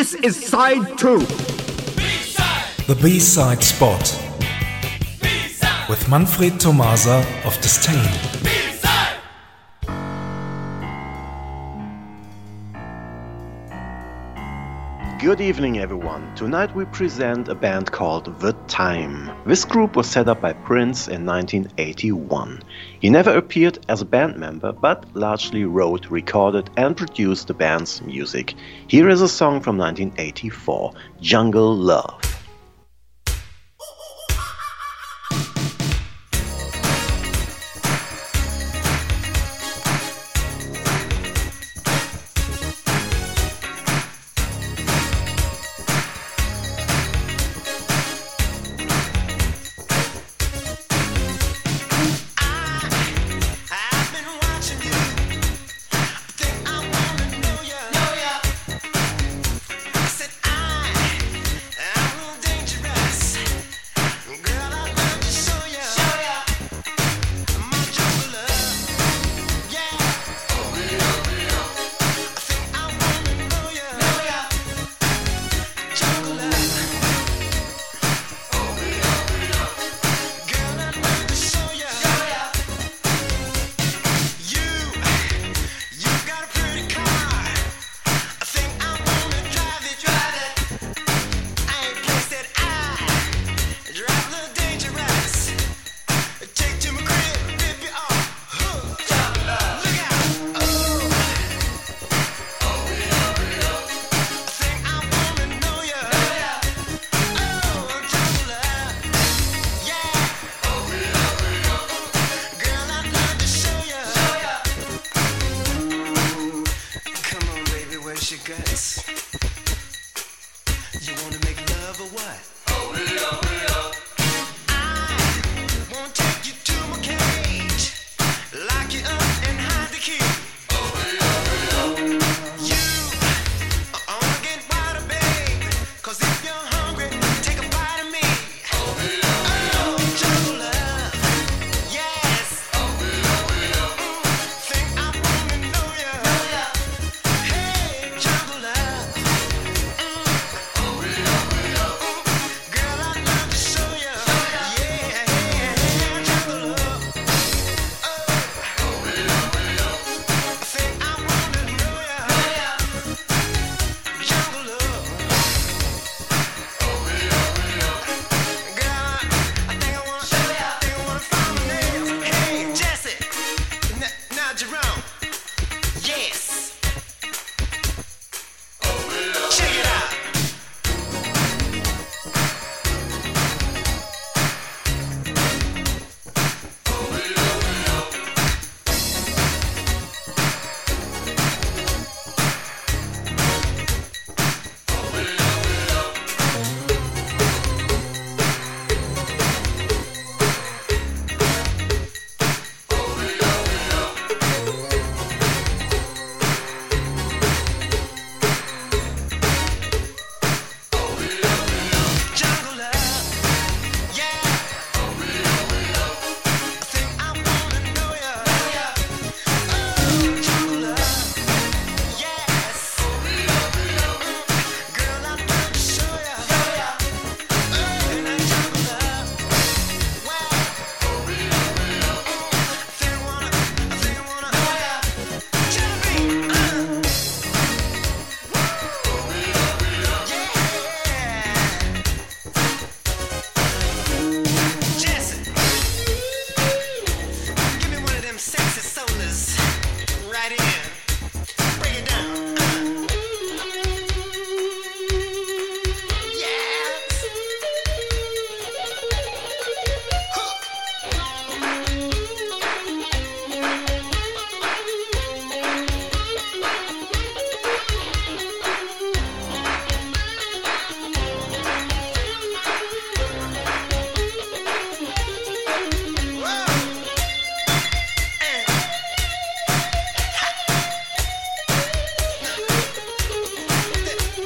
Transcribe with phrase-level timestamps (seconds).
[0.00, 1.18] This is side two.
[2.88, 4.00] The B-side spot
[5.90, 8.39] with Manfred Tomasa of Disdain.
[15.22, 16.34] Good evening, everyone.
[16.34, 19.30] Tonight we present a band called The Time.
[19.44, 22.62] This group was set up by Prince in 1981.
[23.00, 28.00] He never appeared as a band member, but largely wrote, recorded, and produced the band's
[28.00, 28.54] music.
[28.86, 32.29] Here is a song from 1984 Jungle Love.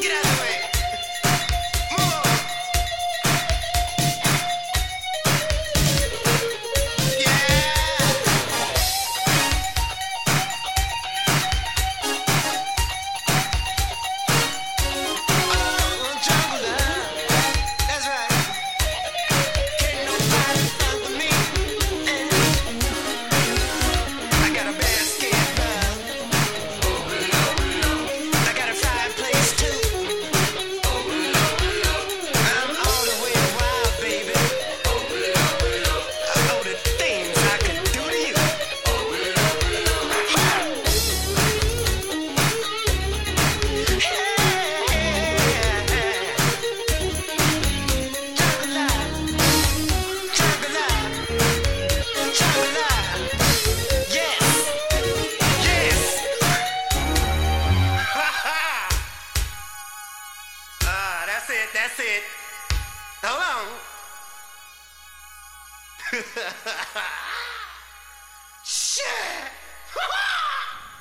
[0.05, 0.34] Get out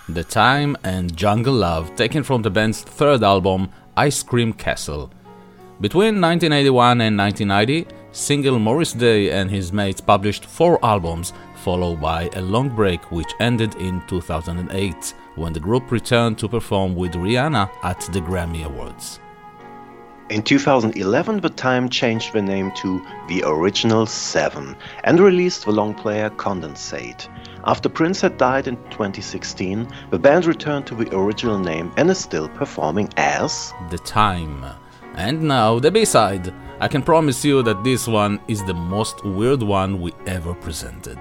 [0.10, 5.10] The Time and Jungle Love, taken from the band's third album, Ice Cream Castle.
[5.80, 11.34] Between 1981 and 1990, single Morris Day and his mates published four albums,
[11.64, 16.96] followed by a long break which ended in 2008, when the group returned to perform
[16.96, 19.20] with Rihanna at the Grammy Awards.
[20.30, 25.94] In 2011, The Time changed the name to The Original Seven and released the long
[25.94, 27.28] player Condensate.
[27.66, 32.20] After Prince had died in 2016, the band returned to the original name and is
[32.20, 34.66] still performing as The Time.
[35.16, 36.54] And now the B side.
[36.80, 41.20] I can promise you that this one is the most weird one we ever presented.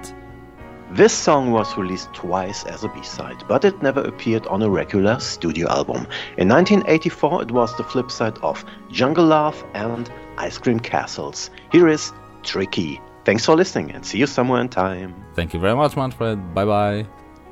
[0.93, 5.19] This song was released twice as a B-side, but it never appeared on a regular
[5.19, 6.05] studio album.
[6.37, 10.07] In 1984 it was the flip side of Jungle Love and
[10.37, 11.49] Ice Cream Castles.
[11.71, 12.13] Here is
[12.43, 13.01] Tricky.
[13.25, 15.15] Thanks for listening and see you somewhere in time.
[15.33, 16.53] Thank you very much, Manfred.
[16.53, 17.07] Bye bye.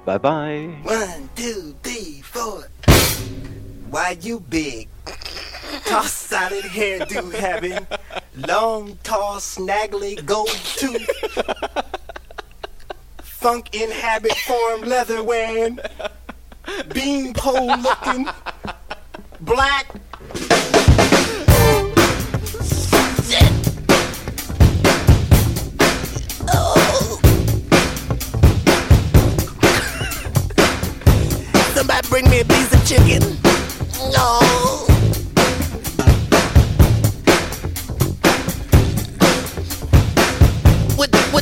[0.06, 0.76] Bye bye.
[0.84, 2.66] One, two, three, four.
[3.90, 4.88] Why you big?
[5.86, 7.88] Toss solid hairdo having
[8.48, 11.10] long, tall, snaggly gold tooth.
[13.42, 15.80] Funk in habit form, leather wearing,
[16.94, 18.28] beanpole looking,
[19.40, 19.88] black.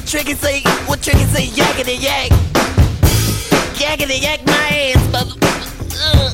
[0.09, 0.61] Tricky say?
[0.87, 1.45] What tricky say?
[1.45, 2.31] Yakety yak.
[3.77, 5.35] Yakety yak my ass, mother.
[5.93, 6.33] Uh.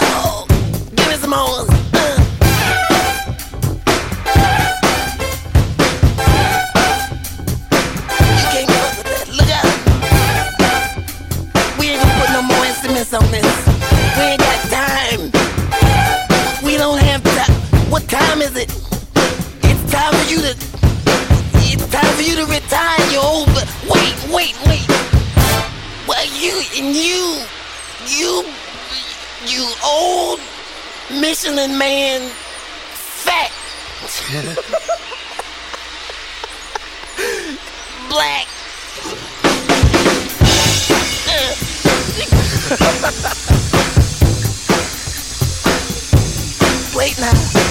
[0.00, 0.46] Oh,
[0.94, 1.91] give me some more.
[29.46, 30.40] You old
[31.10, 32.30] Michelin man,
[32.94, 33.50] fat,
[38.08, 38.48] black.
[46.96, 47.61] Wait now.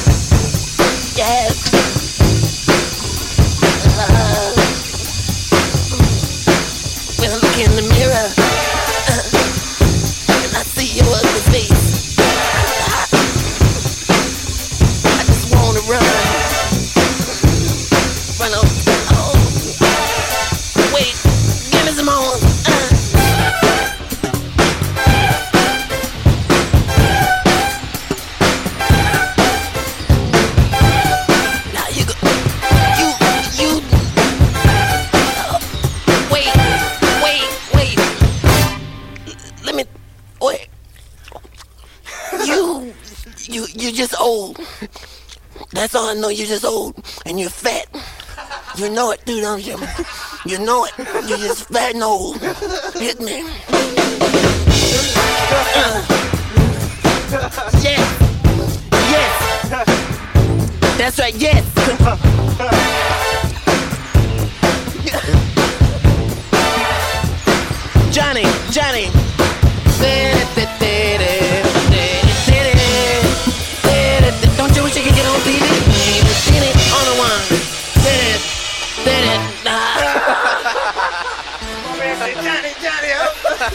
[43.51, 44.59] You you're just old.
[45.71, 46.29] That's all I know.
[46.29, 47.87] You're just old and you're fat.
[48.77, 49.77] You know it, dude, don't you?
[50.45, 50.93] You know it.
[51.27, 52.39] You're just fat and old.
[52.95, 53.43] Hit me.
[55.73, 56.05] Uh.
[57.81, 58.03] Yes.
[58.91, 59.77] Yes.
[60.97, 61.35] That's right.
[61.35, 61.50] Yes.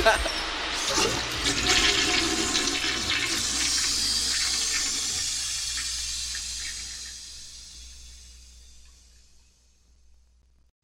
[0.03, 0.46] ハハハ。